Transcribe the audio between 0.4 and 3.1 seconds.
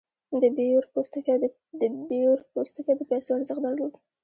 د بیور پوستکی د